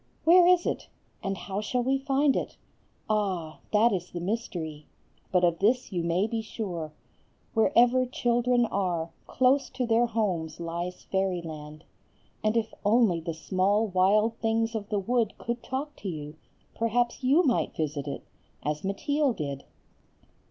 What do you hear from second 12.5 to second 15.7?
if only the small wild things of the wood could